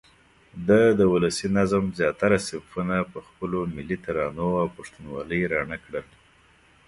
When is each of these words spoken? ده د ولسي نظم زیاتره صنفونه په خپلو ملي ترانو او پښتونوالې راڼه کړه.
ده 0.67 0.81
د 0.99 1.01
ولسي 1.13 1.47
نظم 1.57 1.83
زیاتره 1.99 2.37
صنفونه 2.47 2.97
په 3.13 3.19
خپلو 3.27 3.59
ملي 3.75 3.97
ترانو 4.05 4.49
او 4.61 4.67
پښتونوالې 4.77 5.41
راڼه 5.53 5.77
کړه. 5.85 6.01